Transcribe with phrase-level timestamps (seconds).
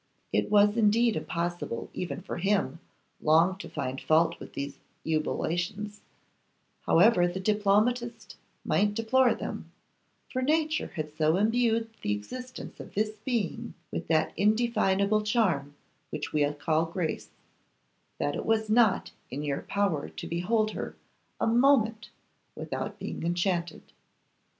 [0.33, 2.79] It was indeed impossible even for him
[3.21, 6.01] long to find fault with these ebullitions,
[6.87, 8.35] however the diplomatist
[8.65, 9.71] might deplore them;
[10.33, 15.75] for Nature had so imbued the existence of this being with that indefinable charm
[16.09, 17.29] which we call grace,
[18.17, 20.95] that it was not in your power to behold her
[21.39, 22.09] a moment
[22.55, 23.83] without being enchanted.